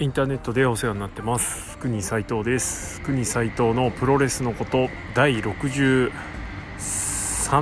[0.00, 1.76] インターネットでお世話になってます。
[1.76, 3.02] 国斉藤です。
[3.02, 6.10] 国斉藤のプロレスのこと第63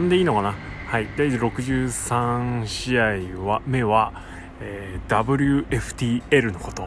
[0.09, 0.55] でいいのかな？
[0.87, 1.09] はい。
[1.17, 3.05] 第63試合
[3.45, 4.13] は目は、
[4.61, 5.21] えー、
[6.31, 6.83] WFTL のこと。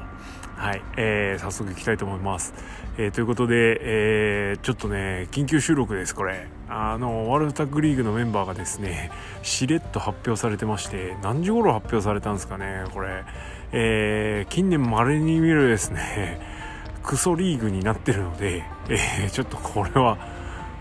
[0.55, 2.53] はい、えー、早速いきたいと思います、
[2.95, 6.47] えー、ということで、えー、ちょっとね緊急収録ですこれ。
[6.69, 13.25] あのワールドタッグリーグのメンバーがですねしれっと発表されてまして何時頃発表されたんですかねこれ。
[13.73, 16.39] えー、近年稀に見るですね
[17.03, 20.17] クソリーグになってるので、えー、ちょっとこれは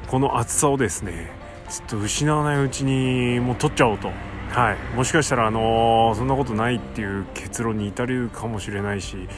[0.08, 1.30] この厚さをですね
[1.68, 4.08] ちょっと失わないうちにもう取っちゃおうと、
[4.50, 9.28] はい、もしかしたら、あのー、そんなことないっていう結論に至るかもしれないし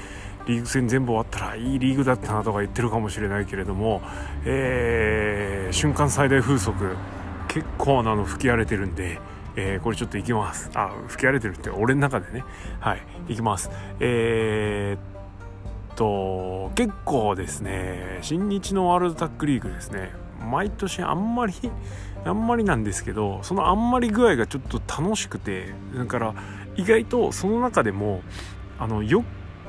[0.47, 4.01] リーグ戦全部終わったらいいリーグだったなとか言ってるかもしれないけれども、
[4.45, 6.97] えー、瞬間最大風速
[7.49, 9.21] 結構なの吹き荒れてるんで。
[9.57, 10.71] えー、これちょっと行きます。
[10.75, 12.45] あ吹き荒れてるって俺の中でね。
[12.81, 13.71] はい行きます。
[14.01, 20.13] えー、っと結構ですね新日のワールドタックリーグですね。
[20.51, 21.55] 毎年あんまり
[22.25, 26.35] あんまりなんですけどそのあんまり具合がちょっと楽しくてだから
[26.77, 28.23] 意外とその中でも
[28.79, 29.25] あのよ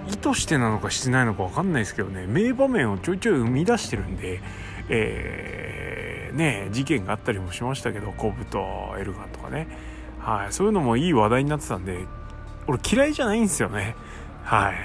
[0.08, 4.42] 意図してなのかしてないのか分かんないですけどね名場面をちょいちょい生み出してるんで、
[4.90, 9.68] えー、ね事件があったりもしましたけどコブとエルガンとかね、
[10.20, 12.06] はい、そういうのもいい話題になってたんで
[12.68, 13.96] 俺嫌いじゃないんですよね。
[14.44, 14.76] はい。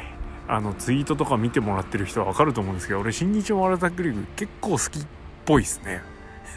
[0.49, 5.07] あのツイートとか見てもらってる人は分かると思うんですけど俺新日ワールドタックリーグ結構好きっ
[5.45, 6.01] ぽいですね。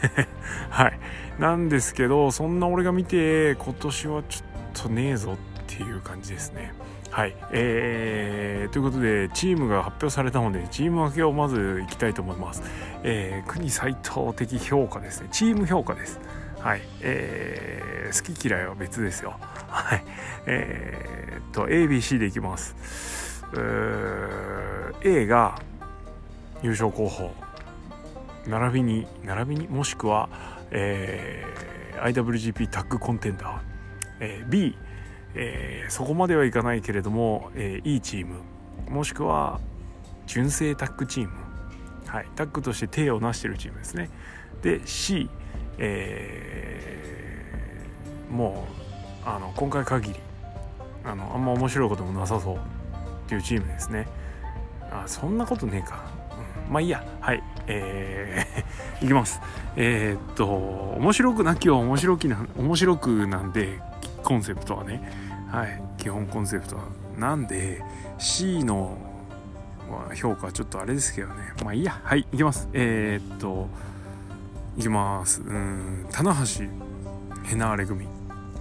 [0.70, 0.98] はい。
[1.38, 6.72] なんですけどそんな俺が見て今年はちょっとねえぞってていう感じですね。
[7.10, 12.62] はい、えー、ということでチームが発表されたのでチーム分けをまずいきたいと思います、
[13.02, 15.28] えー、国斎藤的評価ですね。
[15.30, 16.20] チーム評価です。
[16.58, 19.36] はい、えー、好き嫌いは別ですよ。
[19.68, 20.04] はい、
[20.46, 23.44] えー、と ABC でいきます。
[25.04, 25.60] A が
[26.62, 27.32] 優勝候補。
[28.46, 30.28] 並びに並びにもしくは、
[30.70, 33.58] えー、IWGP タッグコンテンダー、
[34.20, 34.76] えー、B
[35.34, 38.40] えー、そこまではいかないけれども、えー、いいチーム
[38.88, 39.60] もしくは
[40.26, 41.32] 純正タッグチーム、
[42.06, 44.10] はい、タッグとして手を成してるチームですね。
[44.62, 45.28] で C、
[45.78, 48.66] えー、も
[49.24, 50.20] うあの今回限り
[51.04, 52.58] あのあんま面白いこともなさそうっ
[53.28, 54.06] ていうチームですね。
[54.90, 56.04] あそんなことねえか、
[56.66, 57.04] うん、まあいいや。
[57.20, 59.40] はいえー、 いきます。
[59.76, 63.80] えー、っと面白くなきゃ面白きな面白くなんで
[64.22, 65.12] コンセプトはね。
[65.50, 65.82] はい。
[65.98, 66.84] 基本コンセプトは。
[67.18, 67.82] なんで
[68.18, 68.96] C の
[70.14, 71.52] 評価はちょっとあれですけどね。
[71.62, 72.00] まあいいや。
[72.02, 72.68] はいいきます。
[72.72, 73.68] えー、っと
[74.76, 75.42] いきます。
[75.42, 76.06] うん。
[76.10, 76.64] 棚橋
[77.44, 78.06] ヘナーレ組、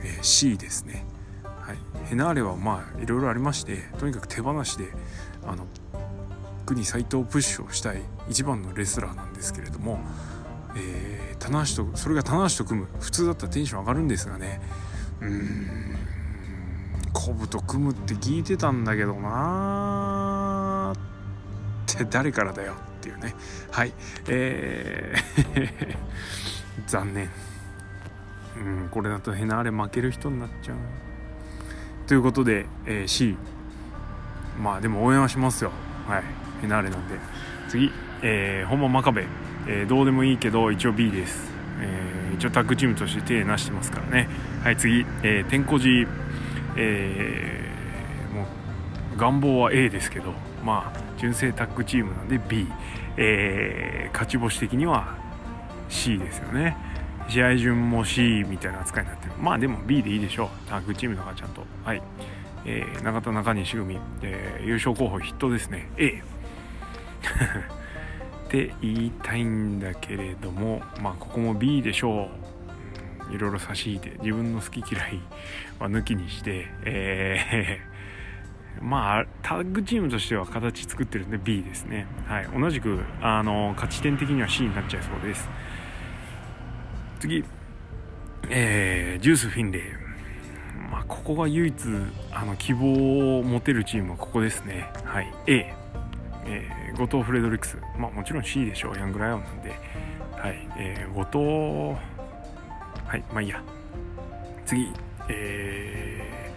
[0.04, 1.06] えー、C ですね。
[1.44, 1.78] はい。
[2.06, 4.86] ヘナーレはまあいろいろありましてとにかく手放しで
[5.46, 5.66] あの
[6.66, 10.00] 国斎藤プッシュをしたい一番のレスラーなんですけれども、
[10.76, 12.88] えー、棚橋とそれが棚橋と組む。
[13.00, 14.62] 普通だったらテンション上がるんですがね
[15.22, 15.68] うん。
[17.14, 23.36] コブと組むって聞いてたんだけどなって誰からだよっていうね。
[23.72, 23.94] はい。
[24.28, 25.98] えー。
[26.88, 27.30] 残念。
[28.58, 30.76] うんこれだとヘナーレ負ける人になっちゃう。
[32.08, 33.38] ということで、えー、C
[34.62, 35.72] まあでも応援はしますよ。
[36.08, 36.24] はい。
[36.62, 37.16] ヘナーレなんで。
[37.72, 37.90] 次、
[38.22, 39.26] えー、本間真壁、
[39.66, 44.28] えー、どうでもいいけど一応 B です、えー、一応タッグチームとして手なしてますからね。
[44.64, 46.10] はい次、えー、天候寺
[46.76, 48.48] えー、も
[49.16, 50.34] う願望は A ですけど
[50.66, 52.66] まあ純正タッグチームなんで B、
[53.18, 55.18] えー、勝ち星的には
[55.88, 56.76] C ですよね。
[57.30, 59.34] 試合順も C みたいな扱いになってる。
[59.40, 60.50] まあでも B でいいでしょう。
[60.68, 61.64] タッグチームだからちゃんと。
[61.86, 62.02] はい、
[62.66, 65.92] えー、永田中西組、えー、優勝候補筆頭ですね。
[65.98, 66.24] A
[68.52, 72.28] って言いたいんだけれどもまあここも B でしょ
[73.30, 73.34] う。
[73.34, 75.22] いろいろ差し引いて自分の好き嫌い
[75.80, 85.50] は抜きにして、えー、 まあタッグチームとしては形作ってるんで B ですね、はい、同じくあの勝ち点的には C になっちゃいそうです。
[87.22, 87.46] 次、
[88.50, 89.84] えー、ジュース・フィンレイ。
[90.92, 91.74] まあ、ここが唯一
[92.34, 94.92] あの希望を持てるチームはここですね。
[95.06, 95.74] はい、A、
[96.46, 99.70] えー、後藤フレドリックス、まあ、もちろん C でしょう、ヤングライオンなんで、
[100.42, 100.68] はい。
[100.78, 102.12] えー、後藤
[103.08, 103.24] はい。
[103.32, 103.62] まあいいや。
[104.66, 104.92] 次。
[105.30, 106.52] え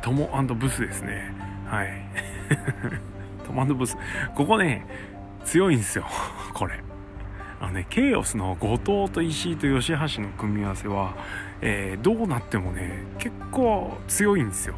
[0.00, 1.34] ー、トモブスですね。
[1.66, 1.90] はい。
[3.44, 3.98] トモブス。
[4.34, 4.86] ここね
[5.44, 6.06] 強いんですよ。
[6.54, 6.80] これ。
[7.60, 11.14] あのねケイオスの後藤と石井と吉橋の組み合わせは、
[11.60, 14.74] えー、どうなってもね結構強いんですよ。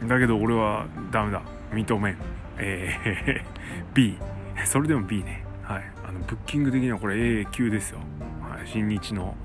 [0.00, 0.08] うん。
[0.08, 1.40] だけど俺はダメだ。
[1.72, 2.16] 認めん。
[2.58, 3.42] えー、
[3.94, 4.18] B
[4.64, 5.44] それでも B ね。
[5.62, 5.92] はい。
[6.04, 7.98] あのブッキング的にはこれ A 級ですよ、
[8.40, 9.36] はい、新日の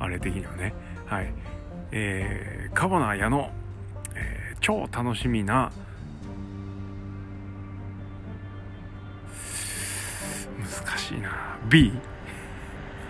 [0.00, 0.74] あれ的にはね。
[1.06, 1.32] はい。
[1.92, 3.50] えー、カバナ矢野、
[4.14, 5.72] えー、超楽しみな
[10.84, 11.58] 難しいな。
[11.68, 11.92] B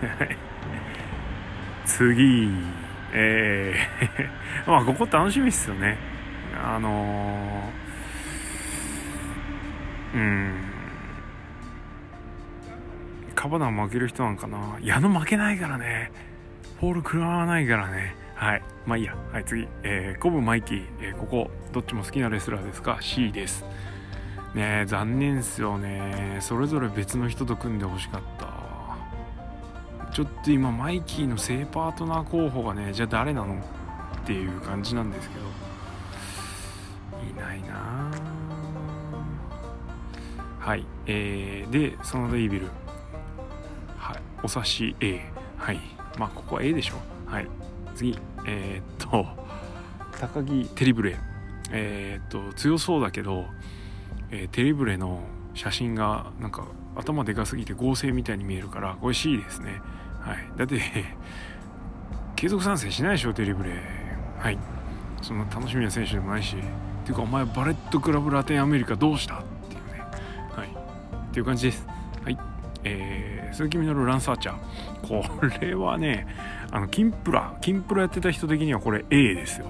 [1.85, 2.49] 次。
[3.11, 5.97] えー まあここ楽しみっすよね。
[6.63, 7.88] あのー、
[10.13, 10.61] うん。
[13.35, 14.77] カバナ負ける人なんかな。
[14.81, 16.11] 矢野負けないからね。
[16.79, 18.15] フォール食らわないからね。
[18.35, 18.61] はい。
[18.85, 19.15] まあいいや。
[19.31, 23.65] はい次、えー、コブマイキー、えー、ここどっちも好きなレスラーですか？C です。
[24.55, 26.39] ね残念っすよね。
[26.41, 30.13] それぞれ別の人と組んでほしかった。
[30.13, 33.55] ちょっと今マイキーの正パートナー候補がねじゃあ誰なの？
[33.55, 35.68] っていう感じなんですけど。
[40.69, 40.85] はい。
[41.07, 42.67] えー、でそのデイビル。
[43.97, 44.17] はい。
[44.43, 45.19] お察し A
[45.57, 45.79] はい。
[46.19, 46.97] まあここは A でしょ。
[47.25, 47.47] はい。
[47.95, 48.15] 次。
[48.45, 49.25] えー、っと
[50.19, 51.17] 高木テリブレ。
[51.71, 53.47] えー、っと強そうだけど、
[54.29, 55.23] えー、テリブレの
[55.55, 59.81] 写真がなんか頭でかすぎて合成みたいに見えるからこれ C ですね。
[60.19, 60.37] はい。
[60.55, 60.79] だって
[62.37, 63.71] 継続参戦しないでしょテリブレ。
[64.37, 64.59] はい。
[65.23, 66.57] そんな楽しみな選手でもないし。
[66.57, 66.59] っ
[67.05, 69.43] ていうかお前バレットクラブラテンアメリカどうした
[71.29, 71.85] っていう感じです。
[72.23, 72.37] はい。
[72.83, 75.07] えー、鈴木みのるランサーチャー。
[75.07, 75.23] こ
[75.61, 76.27] れはね
[76.71, 79.67] あのキンプラキンプラやってた人的にはこれ A ですよ。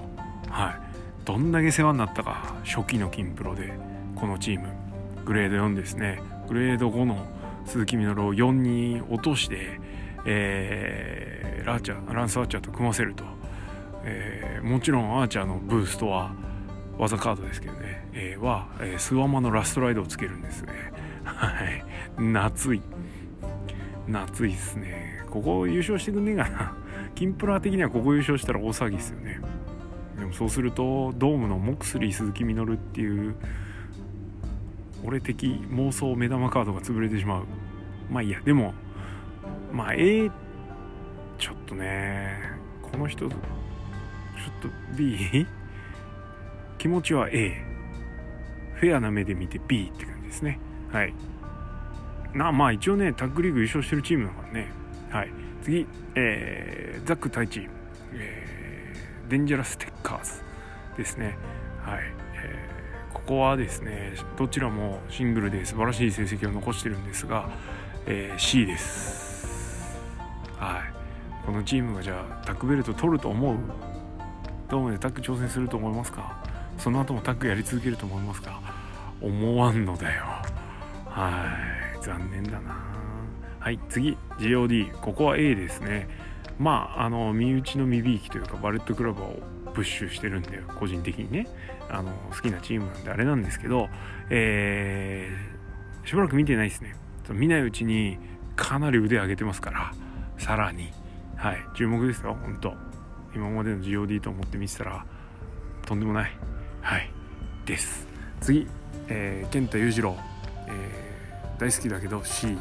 [0.48, 0.80] はい。
[1.24, 3.72] どんだけ世話になったか初期のキンプロで
[4.16, 4.68] このチーム。
[5.24, 6.20] グレード4ですね。
[6.48, 7.26] グレード5の
[7.66, 9.78] 鈴木みのるを4に落として
[10.24, 13.24] えー、ラーチャーランスアーチャーと組ませると、
[14.04, 16.32] えー、もちろんアーチャーのブーストは
[16.98, 20.72] 技カードですけどね、えー、は、えー、スワマのラストライドをつけるんですね。
[21.24, 21.84] はい。
[22.18, 22.82] 夏い。
[24.08, 25.24] 夏いっすね。
[25.30, 26.76] ここ優勝してくんねえかな。
[27.14, 29.40] キンプラ的にはここ優勝したら大騒ぎですよね。
[30.18, 33.34] でもそうするとドームのモクスリー鈴木みのるっていう
[35.02, 37.44] 俺的妄想目玉カードが潰れてしまう。
[38.10, 38.40] まあいいや。
[38.40, 38.74] でも
[39.72, 40.30] まあ A
[41.38, 42.36] ちょっとね
[42.82, 43.40] この人ちょっ
[44.60, 45.46] と B
[46.78, 47.70] 気持ちは A
[48.74, 50.58] フェアな目で見て B って感じですね。
[50.92, 51.14] はい。
[52.34, 54.70] なまあ一応ねタッグリーグ優勝してるチームだからね。
[55.10, 55.30] はい。
[55.62, 57.68] 次、えー、ザック太一、
[58.12, 60.42] えー、デンジャラステッカーズ。
[60.96, 61.38] ですね。
[61.82, 62.00] はい、
[62.34, 67.48] えー、ここはですねどちらもシングルで素晴らしい成績を残してるんですが、
[68.06, 69.98] えー、C です。
[70.58, 71.46] はい。
[71.46, 73.56] このチームがじゃあタックベルト取ると思う？
[74.68, 76.44] どうもねタック挑戦すると思いますか？
[76.76, 78.60] その後もタックやり続けると思いますか？
[79.22, 80.24] 思わんのだよ。
[81.10, 81.56] は
[81.98, 82.76] い残念だな。
[83.58, 86.08] はい次 GOD ここは A ですね。
[86.58, 89.38] まああの身内の未びいきというかバレットクラブを
[89.74, 91.46] プッシュしてるんで個人的にね。
[91.90, 93.88] あの好きなチームなんであれなんですけど
[94.30, 96.94] えー、しばらく見てないですね。
[97.30, 98.18] 見ないうちに
[98.54, 99.92] かなり腕上げてますから
[100.38, 100.92] さらに。
[101.36, 102.74] はい注目ですよ本当。
[103.34, 105.04] 今までの GOD と思って見てたら
[105.86, 106.36] とんでもない。
[106.80, 107.10] はい
[107.66, 108.06] です。
[108.40, 108.66] 次、
[109.08, 110.16] えー、健太裕次郎、
[110.70, 112.56] えー、大好きだけど C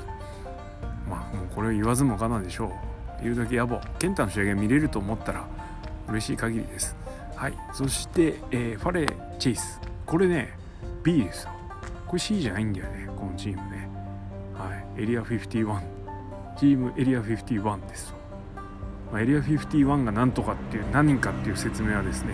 [1.08, 3.24] まあもうこれを言わずもがなでしょう。
[3.24, 3.80] 言うだけ野暮。
[4.00, 5.46] 健太の試合が見れると思ったら
[6.08, 6.96] 嬉しい限りです。
[7.36, 7.54] はい。
[7.74, 9.82] そして、えー、ファレー・チェイス。
[10.06, 10.54] これね
[11.04, 11.52] B ですよ。
[12.08, 13.08] これ C じゃないんだよね。
[13.16, 13.90] このチームね。
[14.58, 15.04] はい。
[15.04, 16.00] エリア51
[16.60, 18.14] チームエリア51です
[19.12, 22.34] まあ、エリア51が何とかっていう何人かっていう説明はですね、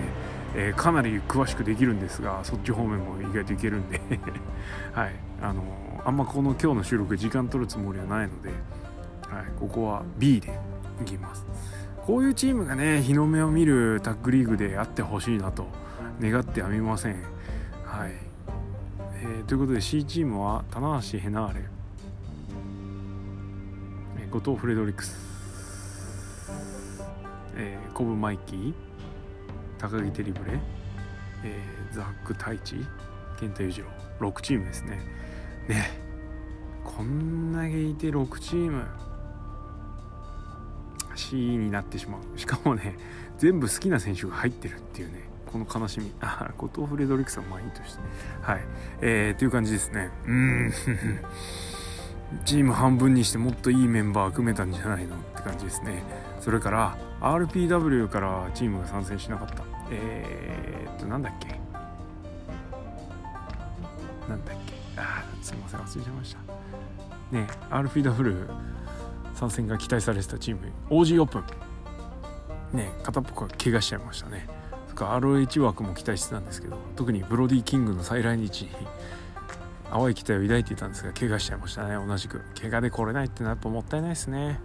[0.58, 4.00] えー、かなり詳しくできるんですがそっち方面も意外といけるんで。
[4.94, 5.16] はい。
[5.42, 5.62] あの
[6.06, 8.56] あんまこの今日の収録時間取るつもりはないので、はい、
[9.60, 10.58] ここは B で
[11.02, 11.46] いきます。
[12.06, 15.68] こういうチームがね日の目を見るタッグリーグであってほしいなと
[16.22, 17.16] 願ってやみません。
[17.84, 18.12] はい、
[19.24, 21.76] えー、ということで C チームは棚橋ヘナーレ。
[24.32, 25.16] 後藤フレドリックス、
[27.56, 28.95] えー、コブ・マイキー。
[29.90, 30.60] 高木テリブレ、
[31.44, 32.76] えー、ザック・太一
[33.40, 33.82] 健太裕次
[34.20, 35.00] 郎6チームですね。
[35.68, 36.00] ね
[36.84, 38.84] こんだけいて6チーム。
[41.16, 42.40] C になってしまう。
[42.40, 42.98] しかもね
[43.38, 46.12] 全部好きな選手が入ってるっていうねこの悲しみ。
[46.20, 48.00] あ後藤フレドリックスはまあいいとして。
[48.42, 48.62] はい。
[49.02, 50.10] えー、という感じですね。
[50.26, 50.74] うん。
[52.44, 55.16] チーム半分にしてもっといいメンバー組めたんじゃないの？
[55.16, 56.04] って感じですね。
[56.40, 59.75] それから RPW からチームが参戦しなかった。
[59.92, 61.48] えー、っとなんだっけ？
[64.28, 64.74] なんだっけ？
[64.98, 66.40] あすいません忘れちゃいました。
[67.36, 68.48] ね RPW
[69.36, 72.78] 参戦が期待されてたチーム OG オープン。
[72.78, 74.48] ね片っぽが怪我しちゃいましたね。
[74.88, 78.70] そか ROH 枠も期待してたんですけど特にブロディ・キングの再来日に
[79.92, 81.96] 淡い期待を抱いていたんですが怪我しちゃいましたね。
[81.96, 82.42] 同じく。
[82.60, 84.60] 怪我で来れないってのはやっぱもったいないですね。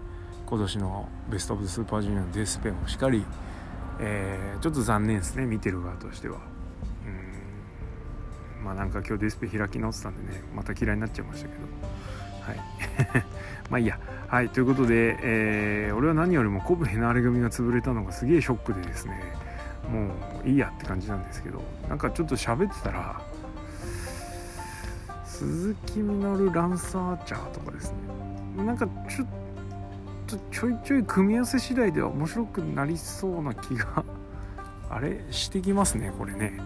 [0.46, 3.24] 今年のベスト・オブ・スーパージュニアのデスペもしっかり、
[4.02, 6.38] えー、ちょっと残念ですね見てる側としては。
[8.58, 8.64] うん。
[8.64, 11.60] まあなんか今日ディスペ開き直ってたんでねまた嫌いになっちゃいましたけど。
[12.40, 13.24] はい。
[13.70, 13.98] まあいいや。
[14.28, 19.34] はいということで、えー、俺は何よりもコブヘナーレ組が潰れたのがすげえショックでですね。
[19.90, 20.14] も
[20.44, 21.62] ういいやって感じなんですけど。
[21.88, 23.20] なんかちょっと喋ってたら
[25.24, 27.92] 鈴木みのるランサーチャーとかです
[28.56, 28.64] ね。
[28.64, 29.28] なんかちょっ
[30.30, 34.04] とちょいちょい組み合わせ次第では面白くなりそうな気が。
[34.90, 36.60] あれしてきますねこれね。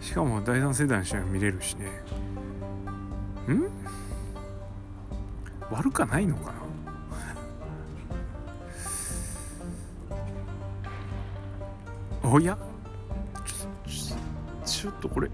[0.00, 1.86] しかも第3世代の試合見れるしね。
[3.52, 3.68] ん？
[5.70, 6.52] 悪かないのか
[12.22, 12.28] な？
[12.30, 12.56] おや？
[14.64, 15.30] ちょっとこれ。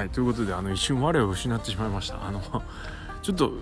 [0.00, 2.26] はいということであの一瞬我を失ってしまいました。
[2.26, 2.40] あの
[3.20, 3.52] ちょっと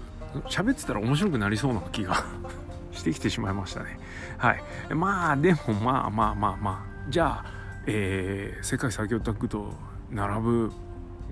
[0.49, 2.25] 喋ってたら面白くなりそうな気が
[2.92, 3.99] してきてしまいましたね。
[4.37, 4.62] はい。
[4.95, 7.11] まあでもまあまあまあまあ。
[7.11, 7.45] じゃあ、
[7.87, 9.75] えー、世界最強タッグと
[10.12, 10.73] 並ぶ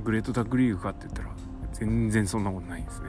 [0.02, 1.28] グレートタッグリーグかって言ったら
[1.72, 3.06] 全然そんなことないんですね。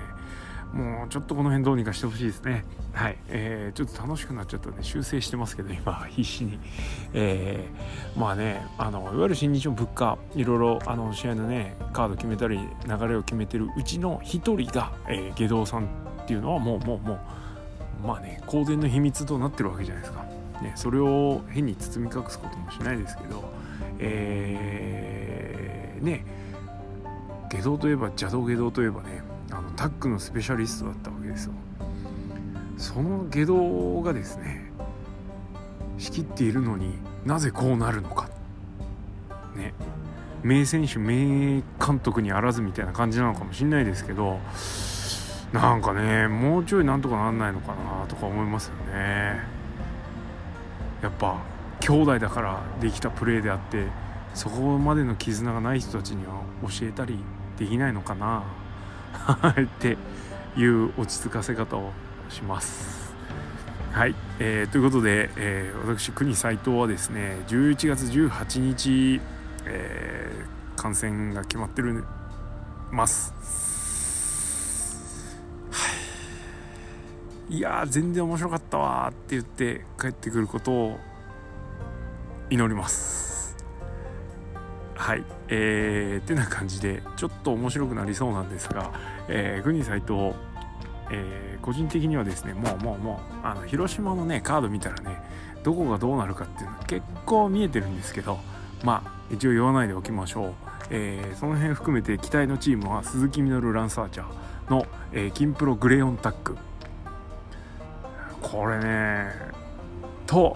[0.74, 2.66] もうちょっとこの辺どうにかしてほしいですね。
[2.94, 6.60] はい、えー、ちょっと楽しくなっちゃったんで修正してますけど今必死に、
[7.14, 15.88] えー、まあねあのいわゆる新日の物価いろいろあの試合のねカード決めたり流れを決めてるうちの一人が、えー、下道さんっ
[16.26, 17.20] ていうのはもうもうも
[18.04, 20.24] うまあね公然の秘密となってるわけじゃないですか、
[20.62, 23.44] ね、それを変に包み隠すこともしないですけど
[24.00, 26.26] えー、ね
[27.50, 29.22] 下道といえば邪道下道といえばね
[29.78, 31.54] タッグのスペシャリストだったわけですよ。
[32.78, 34.72] その下道がですね
[35.98, 38.28] 仕切っているのになぜこうなるのか。
[39.56, 39.74] ね。
[40.44, 44.40] 名選手名監督にあらずみたいな感じなのかもしれないですけど
[45.52, 49.42] なんかねもうちょいなんとかなんないのかなとか思いますよね。
[51.02, 51.38] やっぱ
[51.80, 53.88] 兄弟だからできたプレーであって
[54.34, 57.20] そこまでの絆がない人たちには教えたり
[57.58, 58.44] できないのかな。
[59.62, 59.98] って
[60.56, 61.92] いう落ち着かせ方を
[62.30, 63.14] します。
[63.92, 69.22] はい、えー、ということで、えー、私国斉藤はですね11月18日、
[69.66, 72.04] えー、感染が決まってる
[72.92, 73.34] ます。
[77.50, 81.00] い、いや全然面白かったわって言って帰ってくることを
[82.50, 83.37] 祈ります。
[84.98, 88.92] はい、えー、ってな感じでちょっと面白くなりそうなんですが、
[89.28, 90.34] えー、国斎藤
[91.10, 95.22] えー、個人的にはですねもうもうもうあの広島のねカード見たらね
[95.64, 98.40] どこがどうなるかっていうのは結構見えてるんですけど
[98.84, 100.54] まあ一応言わないでおきましょう、
[100.90, 106.58] えー、その辺含めて期待のチームは鈴木みのるランサーチャーの、えー、キンプログレオンタック。
[108.42, 109.32] これね
[110.26, 110.56] と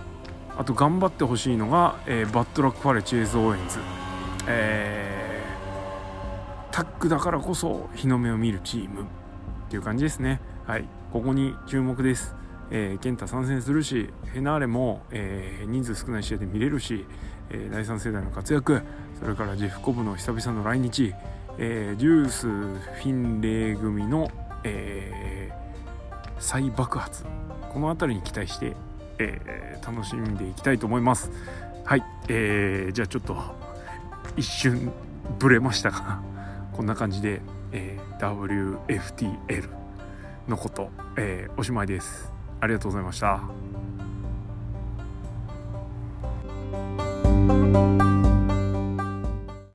[0.57, 3.79] あと頑張ってほしいのが、えー、バッドラックファレチェイズ・オーエンズ、
[4.48, 9.05] えー、タッグだからこそ日の目を見るチームっ
[9.69, 10.41] ていう感じですね。
[10.65, 10.86] はい。
[11.12, 12.36] ここに注目です。
[12.71, 17.05] えー、健太参戦するしヘナーレも、えー、人数少ない試合で見れるし、
[17.50, 18.81] えー、第3世代の活躍
[19.19, 21.13] それからジェフコブの久々の来日、
[21.57, 24.31] えー、ジュースフィンレイ組の、
[24.63, 27.25] えー、再爆発。
[27.71, 28.74] この辺りに期待して、
[29.19, 31.29] えー、楽しんでいきたいと思います。
[31.86, 33.36] はい、えー、じゃあちょっと
[34.38, 34.92] 一瞬
[35.40, 36.22] ブレましたが
[36.74, 39.70] こんな感じでえー、WFTL
[40.48, 42.32] のこと、えー、おしまいです。
[42.60, 43.42] ありがとうございました。